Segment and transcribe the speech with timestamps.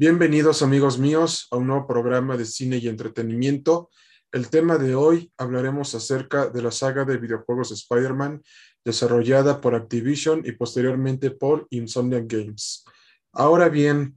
[0.00, 3.90] Bienvenidos amigos míos a un nuevo programa de cine y entretenimiento.
[4.30, 8.40] El tema de hoy hablaremos acerca de la saga de videojuegos Spider-Man
[8.84, 12.84] desarrollada por Activision y posteriormente por Insomniac Games.
[13.32, 14.16] Ahora bien,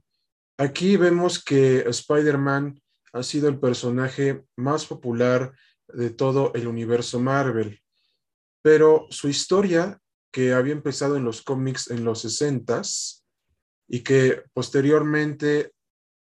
[0.56, 2.80] aquí vemos que Spider-Man
[3.12, 5.52] ha sido el personaje más popular
[5.88, 7.80] de todo el universo Marvel,
[8.62, 9.98] pero su historia,
[10.30, 13.21] que había empezado en los cómics en los 60s,
[13.92, 15.74] y que posteriormente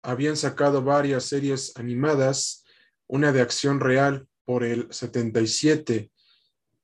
[0.04, 2.64] habían sacado varias series animadas,
[3.08, 6.12] una de acción real por el 77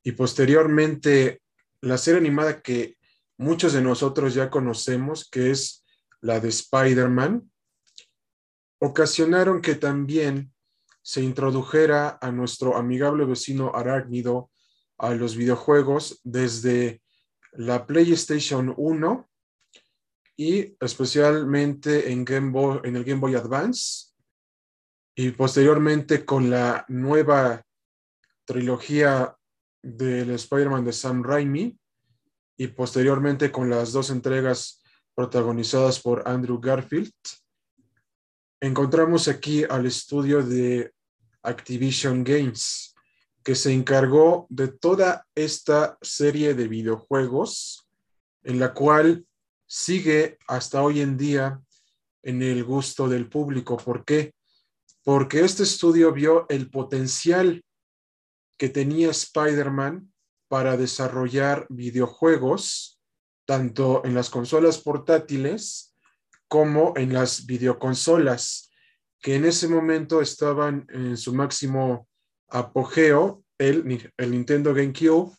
[0.01, 1.43] y posteriormente
[1.81, 2.97] la serie animada que
[3.37, 5.85] muchos de nosotros ya conocemos, que es
[6.19, 7.51] la de Spider-Man,
[8.79, 10.51] ocasionaron que también
[11.03, 14.49] se introdujera a nuestro amigable vecino arácnido
[14.97, 17.03] a los videojuegos desde
[17.51, 19.30] la PlayStation 1
[20.41, 24.07] y especialmente en, Game Boy, en el Game Boy Advance
[25.13, 27.63] y posteriormente con la nueva
[28.43, 29.35] trilogía
[29.83, 31.77] del Spider-Man de Sam Raimi
[32.57, 34.81] y posteriormente con las dos entregas
[35.13, 37.13] protagonizadas por Andrew Garfield.
[38.59, 40.91] Encontramos aquí al estudio de
[41.43, 42.95] Activision Games,
[43.43, 47.87] que se encargó de toda esta serie de videojuegos
[48.43, 49.27] en la cual
[49.73, 51.61] sigue hasta hoy en día
[52.23, 53.77] en el gusto del público.
[53.77, 54.33] ¿Por qué?
[55.01, 57.63] Porque este estudio vio el potencial
[58.57, 60.11] que tenía Spider-Man
[60.49, 62.99] para desarrollar videojuegos,
[63.45, 65.95] tanto en las consolas portátiles
[66.49, 68.71] como en las videoconsolas,
[69.21, 72.09] que en ese momento estaban en su máximo
[72.49, 75.33] apogeo, el, el Nintendo GameCube,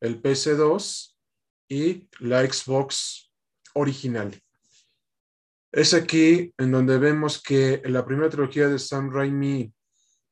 [0.00, 1.14] el PC2
[1.68, 3.25] y la Xbox
[3.76, 4.34] original.
[5.72, 9.72] Es aquí en donde vemos que la primera trilogía de Sam Raimi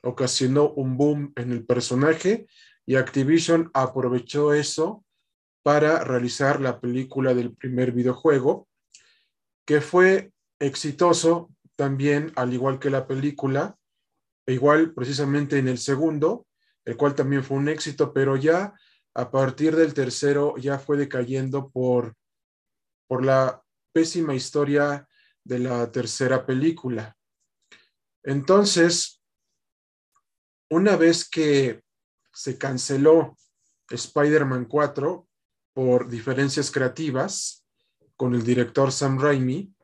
[0.03, 2.47] ocasionó un boom en el personaje
[2.87, 5.05] y Activision aprovechó eso
[5.63, 8.69] para realizar la película del primer videojuego,
[9.67, 13.77] que fue exitoso también, al igual que la película,
[14.47, 16.47] e igual precisamente en el segundo,
[16.85, 18.75] el cual también fue un éxito, pero ya
[19.15, 22.15] a partir del tercero ya fue decayendo por
[23.07, 25.09] por la pésima historia
[25.45, 27.17] de la tercera película.
[28.23, 29.23] Entonces,
[30.71, 31.83] una vez que
[32.33, 33.37] se canceló
[33.91, 35.29] Spider-Man 4
[35.75, 37.67] por diferencias creativas
[38.17, 39.75] con el director Sam Raimi,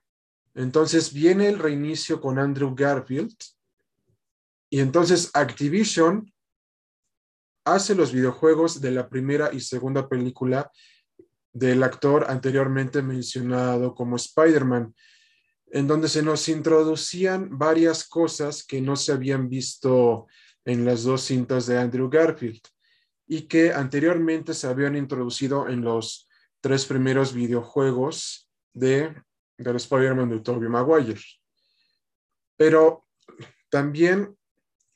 [0.55, 3.37] entonces viene el reinicio con Andrew Garfield
[4.71, 6.33] y entonces Activision
[7.65, 10.71] hace los videojuegos de la primera y segunda película
[11.53, 14.95] del actor anteriormente mencionado como Spider-Man,
[15.73, 20.27] en donde se nos introducían varias cosas que no se habían visto
[20.65, 22.61] en las dos cintas de Andrew Garfield
[23.27, 26.29] y que anteriormente se habían introducido en los
[26.61, 29.15] tres primeros videojuegos de,
[29.57, 31.21] Spider-Man de Tobey Maguire.
[32.57, 33.07] Pero
[33.71, 34.37] también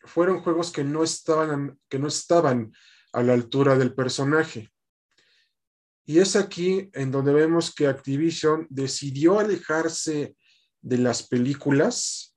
[0.01, 2.73] fueron juegos que no estaban, que no estaban
[3.13, 4.74] a la altura del personaje.
[6.07, 10.37] Y es aquí en donde vemos que Activision decidió alejarse
[10.83, 12.37] de las películas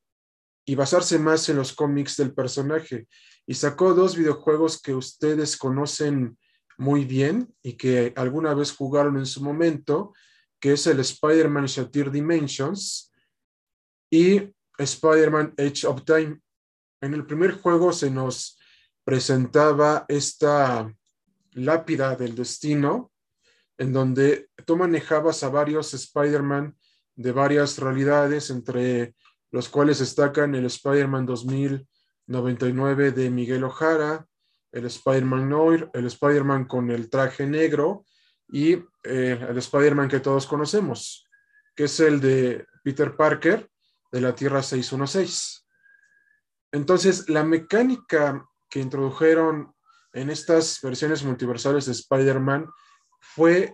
[0.66, 3.08] y basarse más en los cómics del personaje.
[3.46, 6.38] Y sacó dos videojuegos que ustedes conocen
[6.78, 10.14] muy bien y que alguna vez jugaron en su momento,
[10.60, 13.12] que es el Spider-Man Shattered Dimensions
[14.10, 16.40] y Spider-Man Edge of Time.
[17.02, 18.58] En el primer juego se nos
[19.04, 20.94] presentaba esta
[21.52, 23.12] lápida del destino
[23.78, 26.76] en donde tú manejabas a varios Spider-Man
[27.16, 29.16] de varias realidades, entre
[29.52, 34.26] los cuales destacan el Spider-Man 2099 de Miguel Ojara,
[34.72, 38.06] el Spider-Man Noir, el Spider-Man con el traje negro
[38.50, 38.74] y
[39.04, 41.28] eh, el Spider-Man que todos conocemos,
[41.76, 43.70] que es el de Peter Parker
[44.12, 45.66] de la Tierra 616.
[46.72, 49.74] Entonces, la mecánica que introdujeron
[50.14, 52.70] en estas versiones multiversales de Spider-Man
[53.20, 53.74] fue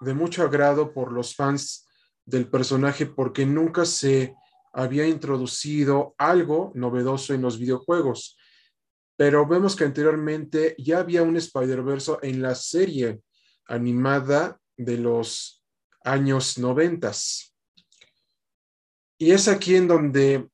[0.00, 1.86] de mucho agrado por los fans
[2.24, 4.34] del personaje porque nunca se
[4.72, 8.38] había introducido algo novedoso en los videojuegos.
[9.16, 13.20] Pero vemos que anteriormente ya había un Spider-Verse en la serie
[13.66, 15.62] animada de los
[16.04, 17.54] años noventas.
[19.18, 20.48] Y es aquí en donde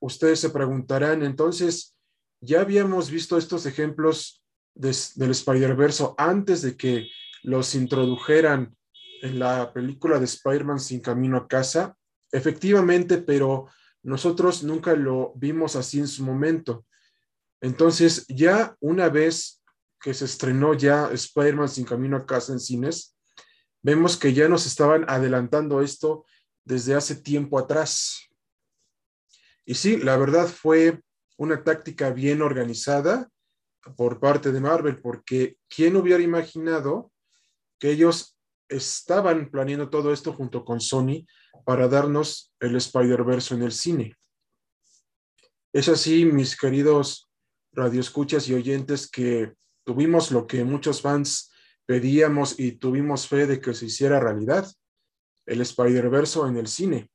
[0.00, 1.96] ustedes se preguntarán, entonces,
[2.40, 4.44] ya habíamos visto estos ejemplos
[4.74, 7.08] del Spider-Verse antes de que
[7.42, 8.76] los introdujeran
[9.22, 11.96] en la película de Spider-Man Sin Camino a Casa,
[12.32, 13.66] efectivamente, pero
[14.02, 16.86] nosotros nunca lo vimos así en su momento.
[17.60, 19.62] Entonces, ya una vez
[20.00, 23.16] que se estrenó ya Spider-Man sin camino a casa en cines,
[23.82, 26.24] vemos que ya nos estaban adelantando esto
[26.64, 28.28] desde hace tiempo atrás.
[29.66, 31.02] Y sí, la verdad fue
[31.36, 33.28] una táctica bien organizada
[33.96, 37.12] por parte de Marvel, porque ¿quién hubiera imaginado
[37.80, 38.38] que ellos
[38.68, 41.26] estaban planeando todo esto junto con Sony
[41.64, 44.16] para darnos el Spider-Verse en el cine?
[45.72, 47.28] Es así, mis queridos
[47.72, 49.54] radioescuchas y oyentes, que
[49.84, 51.50] tuvimos lo que muchos fans
[51.86, 54.70] pedíamos y tuvimos fe de que se hiciera realidad,
[55.46, 57.10] el Spider-Verse en el cine.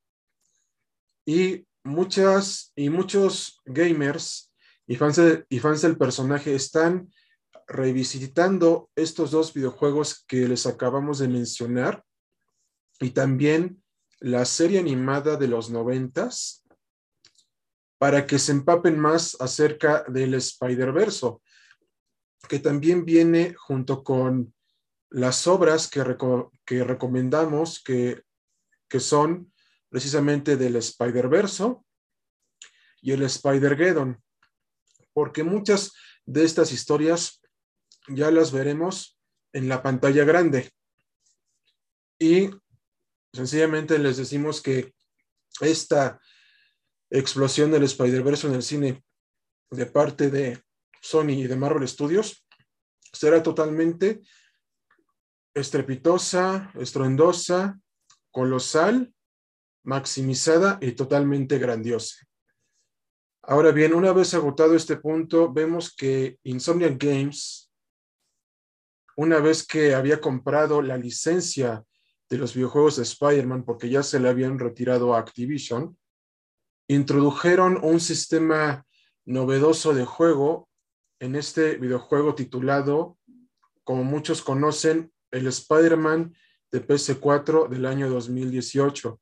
[1.25, 4.51] Y muchas y muchos gamers
[4.87, 7.09] y fans, y fans del personaje están
[7.67, 12.03] revisitando estos dos videojuegos que les acabamos de mencionar
[12.99, 13.83] y también
[14.19, 16.63] la serie animada de los noventas
[17.97, 21.37] para que se empapen más acerca del Spider-Verse,
[22.47, 24.53] que también viene junto con
[25.09, 26.03] las obras que,
[26.65, 28.23] que recomendamos, que,
[28.87, 29.51] que, son
[29.89, 31.75] precisamente del Spider-Verse
[33.01, 34.21] y el Spider-Geddon,
[35.13, 35.93] porque muchas
[36.25, 37.41] de estas historias
[38.07, 39.19] ya las veremos
[39.53, 40.71] en la pantalla grande.
[42.19, 42.49] Y
[43.33, 44.93] sencillamente les decimos que
[45.61, 46.19] esta
[47.09, 49.03] explosión del Spider-Verse en el cine
[49.71, 50.63] de parte de
[51.01, 52.45] Sony y de Marvel Studios
[53.11, 54.21] será totalmente
[55.53, 57.79] estrepitosa, estruendosa,
[58.31, 59.13] colosal,
[59.83, 62.25] maximizada y totalmente grandiosa.
[63.43, 67.64] Ahora bien, una vez agotado este punto, vemos que Insomnia Games,
[69.15, 71.83] una vez que había comprado la licencia
[72.29, 75.97] de los videojuegos de Spider-Man, porque ya se le habían retirado a Activision,
[76.87, 78.85] introdujeron un sistema
[79.25, 80.69] novedoso de juego
[81.19, 83.17] en este videojuego titulado,
[83.83, 86.35] como muchos conocen, el Spider-Man
[86.71, 89.19] de PS4 del año 2018,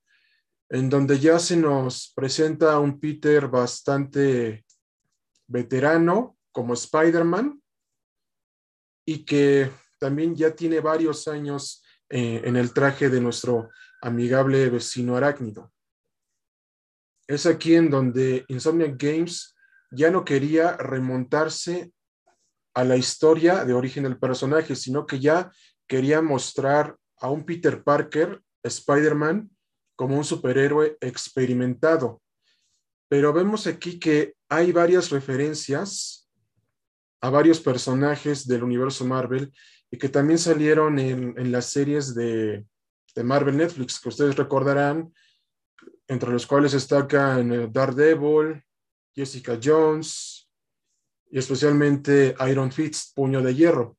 [0.69, 4.66] en donde ya se nos presenta un Peter bastante
[5.48, 7.62] veterano como Spider-Man
[9.06, 9.69] y que
[10.03, 13.69] también ya tiene varios años eh, en el traje de nuestro
[14.01, 15.71] amigable vecino arácnido.
[17.25, 19.55] Es aquí en donde Insomniac Games
[19.91, 21.94] ya no quería remontarse
[22.73, 25.50] a la historia de origen del personaje, sino que ya
[25.88, 29.49] quería mostrar a un Peter Parker, Spider-Man,
[29.95, 32.21] como un superhéroe experimentado.
[33.07, 36.29] Pero vemos aquí que hay varias referencias
[37.21, 39.53] a varios personajes del universo Marvel
[39.94, 42.66] y que también salieron en, las series de,
[43.13, 45.13] de, Marvel Netflix, que ustedes recordarán,
[46.07, 48.66] entre los cuales destacan Daredevil,
[49.13, 50.50] Jessica Jones
[51.30, 53.95] y especialmente Iron Fist, Puño de Hierro.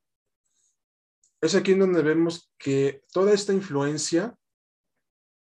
[1.39, 4.37] Es aquí donde vemos que toda esta influencia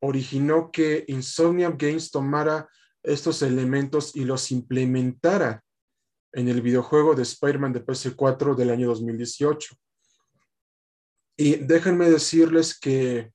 [0.01, 2.67] originó que Insomnia Games tomara
[3.01, 5.63] estos elementos y los implementara
[6.33, 9.77] en el videojuego de Spider-Man de PS4 del año 2018.
[11.43, 13.33] Y déjenme decirles que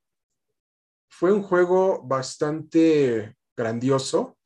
[1.09, 4.37] fue un juego bastante grandioso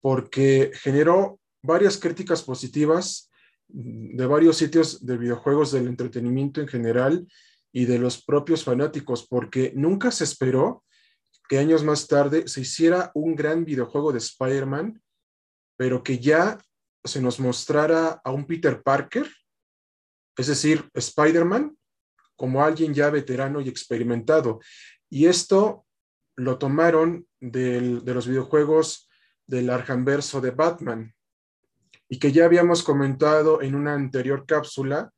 [0.00, 3.32] porque generó varias críticas positivas
[3.66, 7.26] de varios sitios de videojuegos del entretenimiento en general
[7.72, 10.84] y de los propios fanáticos, porque nunca se esperó
[11.48, 15.02] que años más tarde se hiciera un gran videojuego de Spider-Man,
[15.76, 16.58] pero que ya
[17.02, 19.28] se nos mostrara a un Peter Parker,
[20.36, 21.76] es decir, Spider-Man,
[22.36, 24.60] como alguien ya veterano y experimentado.
[25.08, 25.86] Y esto
[26.36, 29.08] lo tomaron de los videojuegos
[29.46, 31.14] del Arhamverso de Batman
[32.08, 35.12] y que ya habíamos comentado en una anterior cápsula,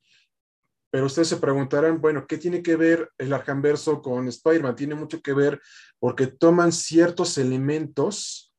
[0.91, 4.77] pero ustedes se preguntarán, bueno, ¿qué tiene que ver el Arhamverso con Spider-Man?
[4.77, 5.61] Tiene mucho que ver
[5.99, 8.55] porque toman ciertos elementos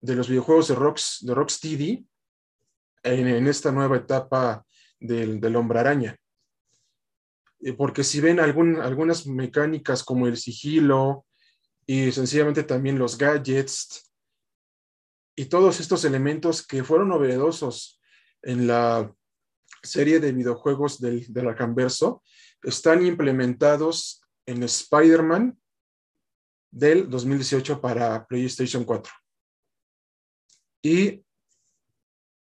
[0.00, 2.06] de los videojuegos de, Rocks, de Rocksteady
[3.02, 4.64] en, en esta nueva etapa
[4.98, 6.16] del, del hombre araña.
[7.76, 11.26] Porque si ven algunas mecánicas como el sigilo
[11.86, 14.10] y sencillamente también los gadgets,
[15.36, 18.00] y todos estos elementos que fueron novedosos
[18.42, 19.12] en la
[19.82, 22.22] serie de videojuegos del, del Arcanverso
[22.62, 25.58] están implementados en Spider-Man
[26.70, 29.12] del 2018 para PlayStation 4.
[30.82, 31.24] Y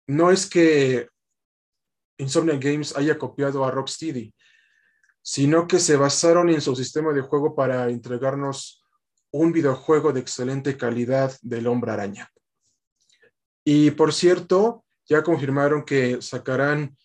[0.07, 1.09] no es que
[2.19, 4.33] Insomnia Games haya copiado a Rocksteady,
[5.23, 8.85] sino que se basaron en su sistema de juego para entregarnos
[9.31, 12.31] un videojuego de excelente calidad del hombre araña.
[13.65, 16.97] Y por cierto, ya confirmaron que sacarán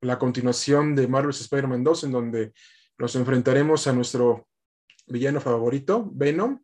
[0.00, 2.52] la continuación de Marvel's Spider-Man 2, en donde
[2.98, 4.46] nos enfrentaremos a nuestro
[5.06, 6.60] villano favorito, Venom,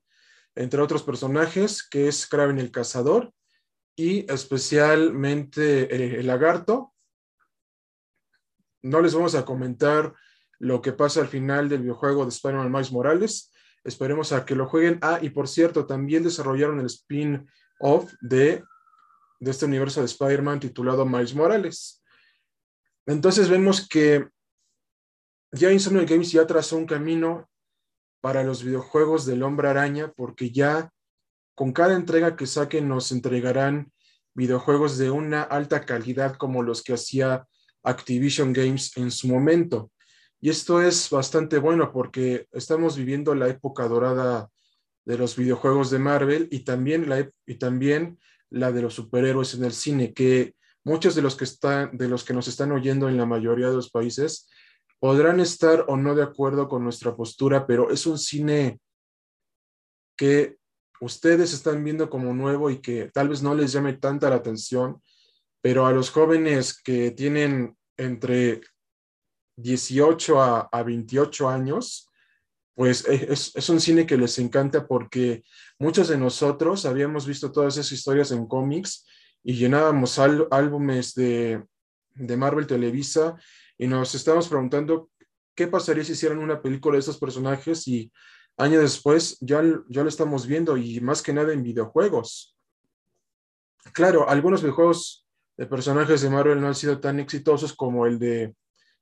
[0.54, 3.32] entre otros personajes, que es Kraven el Cazador
[3.96, 6.89] y especialmente eh, el lagarto.
[8.82, 10.14] No les vamos a comentar
[10.58, 13.52] lo que pasa al final del videojuego de Spider-Man Miles Morales.
[13.84, 14.98] Esperemos a que lo jueguen.
[15.02, 18.62] Ah, y por cierto, también desarrollaron el spin-off de,
[19.40, 22.02] de este universo de Spider-Man titulado Miles Morales.
[23.06, 24.28] Entonces vemos que
[25.52, 27.50] ya Insomniac Games ya trazó un camino
[28.20, 30.90] para los videojuegos del hombre araña porque ya
[31.54, 33.92] con cada entrega que saquen nos entregarán
[34.34, 37.48] videojuegos de una alta calidad como los que hacía
[37.82, 39.90] Activision Games en su momento.
[40.40, 44.48] Y esto es bastante bueno porque estamos viviendo la época dorada
[45.04, 48.18] de los videojuegos de Marvel y también la, y también
[48.48, 52.24] la de los superhéroes en el cine, que muchos de los que, están, de los
[52.24, 54.48] que nos están oyendo en la mayoría de los países
[54.98, 58.80] podrán estar o no de acuerdo con nuestra postura, pero es un cine
[60.16, 60.58] que
[61.00, 65.00] ustedes están viendo como nuevo y que tal vez no les llame tanta la atención,
[65.60, 68.62] pero a los jóvenes que tienen entre
[69.56, 72.08] 18 a, 28 años,
[72.74, 75.44] pues e, es, un cine que les encanta porque
[75.78, 79.06] muchos de nosotros habíamos visto todas esas historias en cómics
[79.42, 81.62] y llenábamos álbumes de,
[82.14, 83.36] de, Marvel Televisa
[83.76, 85.10] y nos estábamos preguntando
[85.54, 88.10] qué pasaría si hicieran una película de esos personajes y
[88.56, 92.56] años después ya, ya lo estamos viendo y más que nada en videojuegos.
[93.92, 95.26] Claro, algunos videojuegos
[95.60, 98.54] de personajes de Marvel no han sido tan exitosos como el de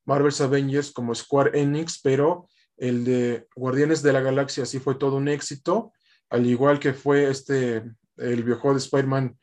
[0.05, 5.19] Marvel's Avengers como Square Enix, pero el de Guardianes de la Galaxia sí fue todo
[5.19, 5.93] un éxito,
[6.31, 7.85] al igual que fue este,
[8.17, 9.38] el videojuego de Spider-Man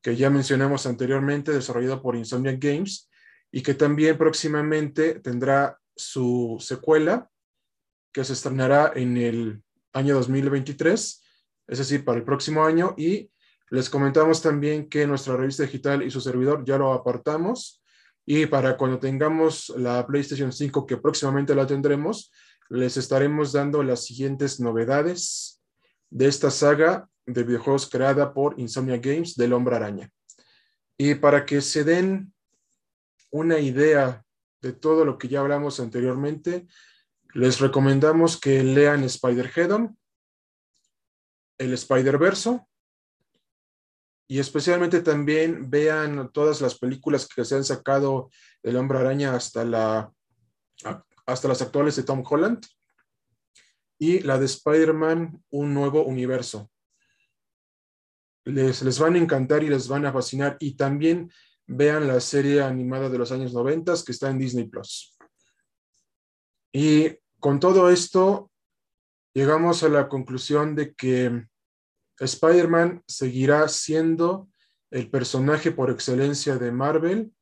[0.00, 3.10] que ya mencionamos anteriormente, desarrollado por Insomniac Games,
[3.50, 7.28] y que también próximamente tendrá su secuela,
[8.12, 9.60] que se estrenará en el
[9.92, 11.24] año 2023,
[11.66, 13.28] es decir, para el próximo año, y
[13.70, 17.80] les comentamos también que nuestra revista digital y su servidor ya lo apartamos
[18.26, 22.32] y para cuando tengamos la PlayStation 5, que próximamente la tendremos,
[22.68, 25.60] les estaremos dando las siguientes novedades
[26.10, 30.10] de esta saga de videojuegos creada por Insomnia Games del Hombre Araña.
[30.96, 32.32] Y para que se den
[33.30, 34.24] una idea
[34.60, 36.66] de todo lo que ya hablamos anteriormente,
[37.34, 39.90] les recomendamos que lean Spider-Head,
[41.58, 42.69] el Spider-Verso,
[44.30, 48.30] y especialmente también vean todas las películas que se han sacado
[48.62, 50.12] del Hombre Araña hasta, la,
[51.26, 52.64] hasta las actuales de Tom Holland
[53.98, 56.70] y la de Spider-Man, un nuevo universo.
[58.44, 60.56] Les, les van a encantar y les van a fascinar.
[60.60, 61.28] Y también
[61.66, 65.18] vean la serie animada de los años 90 que está en Disney Plus.
[66.72, 68.48] Y con todo esto,
[69.34, 71.49] llegamos a la conclusión de que
[72.20, 74.48] Spider-Man seguirá siendo
[74.90, 77.32] el personaje por excelencia de Marvel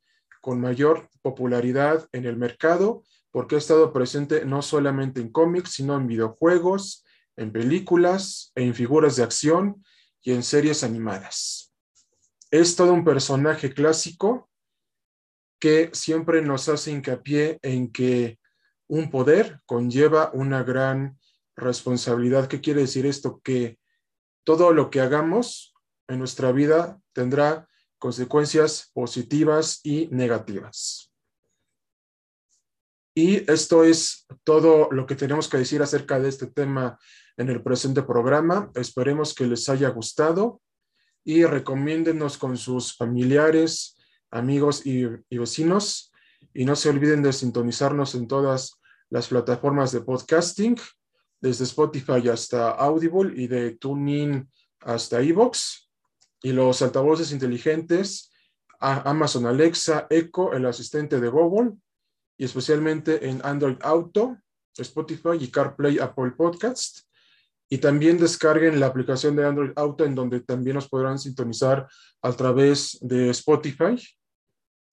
[0.41, 5.95] con mayor popularidad en el mercado porque ha estado presente no solamente en cómics, sino
[5.95, 7.05] en videojuegos,
[7.35, 9.83] en películas, en figuras de acción
[10.21, 11.73] y en series animadas.
[12.51, 14.49] Es todo un personaje clásico
[15.59, 18.39] que siempre nos hace hincapié en que
[18.87, 21.19] un poder conlleva una gran
[21.55, 22.47] responsabilidad.
[22.47, 23.39] ¿Qué quiere decir esto?
[23.43, 23.78] Que
[24.43, 25.73] todo lo que hagamos
[26.07, 27.67] en nuestra vida tendrá
[27.97, 31.11] consecuencias positivas y negativas.
[33.13, 36.97] Y esto es todo lo que tenemos que decir acerca de este tema
[37.37, 38.71] en el presente programa.
[38.75, 40.61] Esperemos que les haya gustado
[41.25, 43.97] y recomiéndenos con sus familiares,
[44.31, 46.13] amigos y, y vecinos.
[46.53, 48.79] Y no se olviden de sintonizarnos en todas
[49.09, 50.77] las plataformas de podcasting
[51.41, 54.49] desde Spotify hasta Audible y de TuneIn
[54.81, 55.89] hasta Evox.
[56.41, 58.31] Y los altavoces inteligentes,
[58.79, 61.73] Amazon Alexa, Echo, el asistente de Google,
[62.37, 64.37] y especialmente en Android Auto,
[64.77, 66.99] Spotify y CarPlay Apple Podcast.
[67.67, 71.87] Y también descarguen la aplicación de Android Auto, en donde también nos podrán sintonizar
[72.21, 74.01] a través de Spotify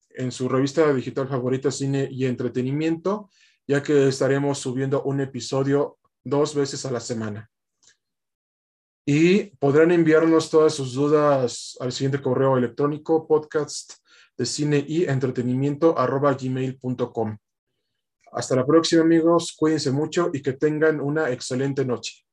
[0.09, 3.29] en su revista digital favorita Cine y Entretenimiento,
[3.65, 7.49] ya que estaremos subiendo un episodio dos veces a la semana.
[9.05, 13.93] Y podrán enviarnos todas sus dudas al siguiente correo electrónico podcast
[14.37, 17.37] de cine y entretenimiento arroba gmail.com.
[18.33, 22.26] Hasta la próxima amigos, cuídense mucho y que tengan una excelente noche.